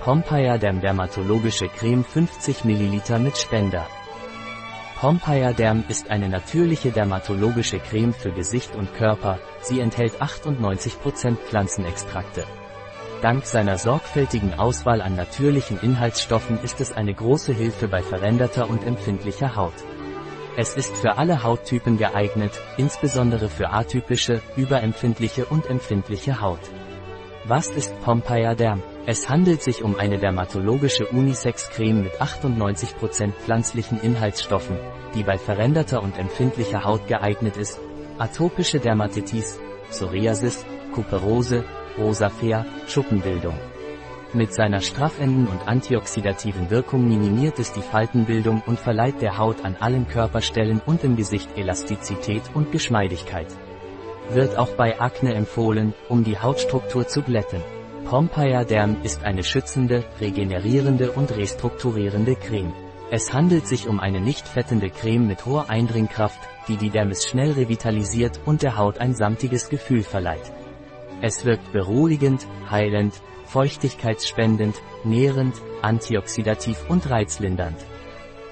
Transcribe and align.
Pompeier 0.00 0.56
Derm 0.56 0.80
Dermatologische 0.80 1.68
Creme 1.68 2.04
50 2.04 2.64
ml 2.64 3.18
mit 3.18 3.36
Spender. 3.36 3.86
Pompeier 4.98 5.52
Derm 5.52 5.84
ist 5.88 6.10
eine 6.10 6.30
natürliche 6.30 6.90
dermatologische 6.90 7.78
Creme 7.80 8.14
für 8.14 8.32
Gesicht 8.32 8.74
und 8.76 8.94
Körper, 8.94 9.38
sie 9.60 9.78
enthält 9.78 10.22
98% 10.22 11.36
Pflanzenextrakte. 11.36 12.44
Dank 13.20 13.44
seiner 13.44 13.76
sorgfältigen 13.76 14.54
Auswahl 14.54 15.02
an 15.02 15.16
natürlichen 15.16 15.78
Inhaltsstoffen 15.82 16.58
ist 16.62 16.80
es 16.80 16.92
eine 16.92 17.12
große 17.12 17.52
Hilfe 17.52 17.86
bei 17.86 18.00
veränderter 18.00 18.70
und 18.70 18.86
empfindlicher 18.86 19.54
Haut. 19.54 19.74
Es 20.56 20.76
ist 20.76 20.96
für 20.96 21.18
alle 21.18 21.42
Hauttypen 21.42 21.98
geeignet, 21.98 22.58
insbesondere 22.78 23.50
für 23.50 23.68
atypische, 23.68 24.40
überempfindliche 24.56 25.44
und 25.44 25.68
empfindliche 25.68 26.40
Haut. 26.40 26.70
Was 27.44 27.68
ist 27.68 28.00
Pompeier 28.00 28.54
Derm? 28.54 28.82
Es 29.06 29.28
handelt 29.30 29.62
sich 29.62 29.82
um 29.82 29.96
eine 29.96 30.18
dermatologische 30.18 31.06
Unisex-Creme 31.06 32.02
mit 32.02 32.20
98% 32.20 33.32
pflanzlichen 33.32 33.98
Inhaltsstoffen, 34.00 34.76
die 35.14 35.22
bei 35.22 35.38
veränderter 35.38 36.02
und 36.02 36.18
empfindlicher 36.18 36.84
Haut 36.84 37.08
geeignet 37.08 37.56
ist, 37.56 37.80
atopische 38.18 38.78
Dermatitis, 38.78 39.58
Psoriasis, 39.88 40.66
Kuperose, 40.92 41.64
Rosafea, 41.98 42.66
Schuppenbildung. 42.86 43.54
Mit 44.34 44.52
seiner 44.52 44.80
straffenden 44.80 45.48
und 45.48 45.66
antioxidativen 45.66 46.70
Wirkung 46.70 47.08
minimiert 47.08 47.58
es 47.58 47.72
die 47.72 47.82
Faltenbildung 47.82 48.62
und 48.66 48.78
verleiht 48.78 49.22
der 49.22 49.38
Haut 49.38 49.64
an 49.64 49.76
allen 49.80 50.06
Körperstellen 50.06 50.80
und 50.84 51.02
im 51.02 51.16
Gesicht 51.16 51.48
Elastizität 51.56 52.42
und 52.54 52.70
Geschmeidigkeit. 52.70 53.48
Wird 54.32 54.56
auch 54.56 54.70
bei 54.76 55.00
Akne 55.00 55.34
empfohlen, 55.34 55.94
um 56.08 56.22
die 56.22 56.38
Hautstruktur 56.38 57.08
zu 57.08 57.22
glätten. 57.22 57.60
Pompeier 58.04 58.64
Derm 58.64 58.96
ist 59.02 59.24
eine 59.24 59.44
schützende, 59.44 60.04
regenerierende 60.20 61.12
und 61.12 61.36
restrukturierende 61.36 62.34
Creme. 62.34 62.72
Es 63.10 63.32
handelt 63.32 63.66
sich 63.66 63.88
um 63.88 64.00
eine 64.00 64.20
nicht 64.20 64.48
fettende 64.48 64.90
Creme 64.90 65.26
mit 65.26 65.46
hoher 65.46 65.68
Eindringkraft, 65.68 66.38
die 66.68 66.76
die 66.76 66.90
Dermis 66.90 67.26
schnell 67.26 67.52
revitalisiert 67.52 68.40
und 68.46 68.62
der 68.62 68.76
Haut 68.76 68.98
ein 68.98 69.14
samtiges 69.14 69.68
Gefühl 69.68 70.02
verleiht. 70.02 70.52
Es 71.20 71.44
wirkt 71.44 71.72
beruhigend, 71.72 72.46
heilend, 72.70 73.14
feuchtigkeitsspendend, 73.46 74.80
nährend, 75.04 75.54
antioxidativ 75.82 76.78
und 76.88 77.10
reizlindernd. 77.10 77.78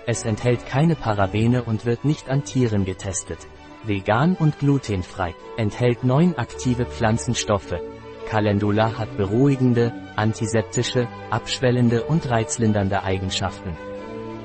Es 0.06 0.24
enthält 0.24 0.66
keine 0.66 0.94
Parabene 0.94 1.64
und 1.64 1.84
wird 1.84 2.04
nicht 2.04 2.28
an 2.28 2.44
Tieren 2.44 2.84
getestet. 2.84 3.38
Vegan 3.84 4.34
und 4.34 4.58
glutenfrei, 4.58 5.34
enthält 5.56 6.02
neun 6.02 6.36
aktive 6.36 6.84
Pflanzenstoffe. 6.84 7.76
Calendula 8.28 8.98
hat 8.98 9.16
beruhigende, 9.16 9.90
antiseptische, 10.14 11.08
abschwellende 11.30 12.02
und 12.02 12.28
reizlindernde 12.28 13.02
Eigenschaften. 13.02 13.74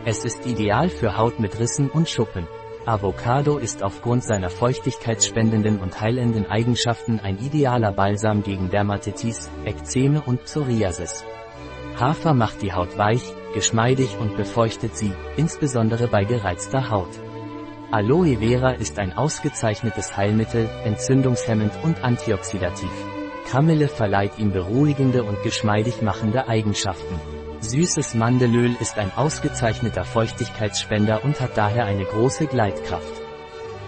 Es 0.05 0.23
ist 0.23 0.45
ideal 0.45 0.87
für 0.87 1.17
Haut 1.17 1.41
mit 1.41 1.59
Rissen 1.59 1.89
und 1.89 2.07
Schuppen. 2.07 2.47
Avocado 2.85 3.57
ist 3.57 3.83
aufgrund 3.83 4.23
seiner 4.23 4.49
feuchtigkeitsspendenden 4.49 5.79
und 5.79 5.99
heilenden 5.99 6.45
Eigenschaften 6.45 7.19
ein 7.19 7.37
idealer 7.39 7.91
Balsam 7.91 8.41
gegen 8.43 8.69
Dermatitis, 8.69 9.49
Ekzeme 9.65 10.21
und 10.21 10.45
Psoriasis. 10.45 11.25
Hafer 11.99 12.33
macht 12.33 12.61
die 12.61 12.73
Haut 12.73 12.97
weich, 12.97 13.33
geschmeidig 13.53 14.17
und 14.17 14.37
befeuchtet 14.37 14.95
sie, 14.95 15.11
insbesondere 15.35 16.07
bei 16.07 16.23
gereizter 16.23 16.89
Haut. 16.89 17.19
Aloe 17.91 18.37
Vera 18.37 18.71
ist 18.71 18.97
ein 18.97 19.13
ausgezeichnetes 19.13 20.15
Heilmittel, 20.15 20.69
entzündungshemmend 20.85 21.71
und 21.83 22.03
antioxidativ. 22.03 22.89
Kamille 23.53 23.87
verleiht 23.87 24.39
ihm 24.39 24.51
beruhigende 24.51 25.21
und 25.23 25.43
geschmeidig 25.43 26.01
machende 26.01 26.47
Eigenschaften. 26.47 27.21
Süßes 27.59 28.15
Mandelöl 28.15 28.75
ist 28.79 28.97
ein 28.97 29.11
ausgezeichneter 29.15 30.05
Feuchtigkeitsspender 30.05 31.23
und 31.23 31.39
hat 31.39 31.55
daher 31.55 31.85
eine 31.85 32.03
große 32.03 32.47
Gleitkraft. 32.47 33.21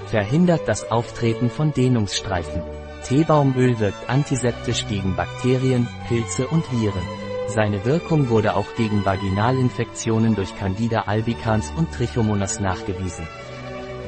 Verhindert 0.06 0.68
das 0.68 0.92
Auftreten 0.92 1.50
von 1.50 1.74
Dehnungsstreifen. 1.74 2.62
Teebaumöl 3.08 3.80
wirkt 3.80 4.08
antiseptisch 4.08 4.86
gegen 4.88 5.16
Bakterien, 5.16 5.88
Pilze 6.10 6.46
und 6.46 6.64
Viren. 6.72 7.02
Seine 7.48 7.84
Wirkung 7.86 8.30
wurde 8.30 8.56
auch 8.56 8.76
gegen 8.78 9.04
Vaginalinfektionen 9.04 10.36
durch 10.36 10.56
Candida 10.60 11.06
albicans 11.08 11.74
und 11.76 11.92
Trichomonas 11.92 12.60
nachgewiesen. 12.60 13.28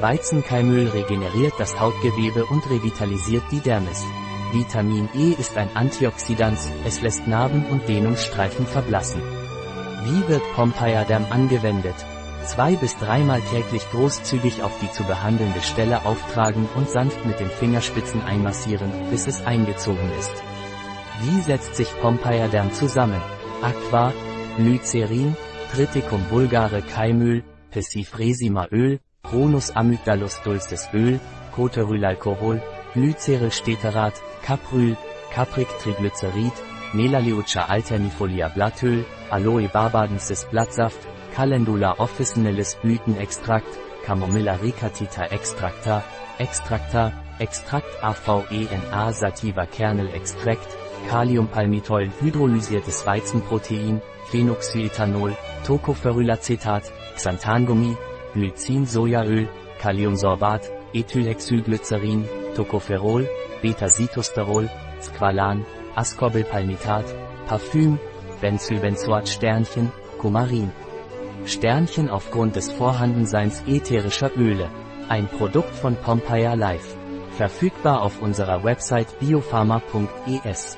Weizenkeimöl 0.00 0.86
regeneriert 0.90 1.54
das 1.58 1.80
Hautgewebe 1.80 2.44
und 2.44 2.70
revitalisiert 2.70 3.42
die 3.50 3.58
Dermis. 3.58 4.04
Vitamin 4.52 5.10
E 5.14 5.34
ist 5.38 5.58
ein 5.58 5.68
Antioxidant, 5.74 6.58
es 6.86 7.02
lässt 7.02 7.26
Narben 7.26 7.66
und 7.66 7.86
Dehnungsstreifen 7.86 8.66
verblassen. 8.66 9.20
Wie 10.04 10.26
wird 10.26 10.42
Pompeiadam 10.54 11.26
angewendet? 11.30 11.94
Zwei 12.46 12.76
bis 12.76 12.96
dreimal 12.96 13.42
täglich 13.42 13.82
großzügig 13.90 14.62
auf 14.62 14.72
die 14.80 14.90
zu 14.90 15.04
behandelnde 15.04 15.60
Stelle 15.60 16.06
auftragen 16.06 16.66
und 16.76 16.88
sanft 16.88 17.26
mit 17.26 17.40
den 17.40 17.50
Fingerspitzen 17.50 18.22
einmassieren, 18.22 18.90
bis 19.10 19.26
es 19.26 19.44
eingezogen 19.44 20.10
ist. 20.18 20.32
Wie 21.20 21.40
setzt 21.42 21.76
sich 21.76 21.88
Pompeiadam 22.00 22.72
zusammen? 22.72 23.20
Aqua, 23.60 24.14
Glycerin, 24.56 25.36
Triticum 25.74 26.24
vulgare 26.30 26.80
Keimöl, 26.80 27.44
Pessifresima 27.70 28.68
Öl, 28.70 29.00
Cronus 29.22 29.72
amygdalus 29.72 30.40
dulcis 30.42 30.88
Öl, 30.94 31.20
Coterylalkohol, 31.54 32.62
Glycerylsteterat, 32.98 34.14
Capryl, 34.42 34.96
Caprictriglycerid, 35.32 36.52
Melaleuca 36.92 37.68
alternifolia 37.68 38.48
Blattöl, 38.48 39.04
Aloe 39.30 39.68
barbadensis 39.68 40.46
Blattsaft, 40.50 40.98
Calendula 41.32 41.94
officinalis 41.98 42.76
Blütenextrakt, 42.82 43.78
Camomilla 44.04 44.56
ricatita 44.56 45.26
extracta, 45.26 46.02
Extracta, 46.38 47.12
Extrakt 47.38 48.02
AVENA 48.02 49.12
sativa 49.12 49.66
Kernelextrakt, 49.66 50.76
Kaliumpalmitol 51.08 52.10
hydrolysiertes 52.20 53.06
Weizenprotein, 53.06 54.00
Phenoxyethanol, 54.30 55.36
Tocopherylacetat, 55.64 56.92
Xanthangummi, 57.16 57.96
Glycin 58.34 58.86
Sojaöl, 58.86 59.48
Kaliumsorbat, 59.80 60.68
Ethylhexylglycerin, 60.92 62.24
Tocopherol, 62.58 63.28
Beta-Sitosterol, 63.62 64.68
Squalan, 65.00 65.64
Ascorbylpalmitat, 65.94 67.04
Parfüm, 67.46 67.98
Benzylbenzoat 68.40 69.28
Sternchen, 69.28 69.92
Kumarin. 70.18 70.72
Sternchen 71.44 72.10
aufgrund 72.10 72.56
des 72.56 72.72
Vorhandenseins 72.72 73.62
ätherischer 73.66 74.32
Öle. 74.36 74.68
Ein 75.08 75.28
Produkt 75.28 75.74
von 75.74 75.94
Pompeia 75.94 76.54
Life. 76.54 76.96
Verfügbar 77.36 78.02
auf 78.02 78.20
unserer 78.20 78.64
Website 78.64 79.18
biopharma.es. 79.20 80.76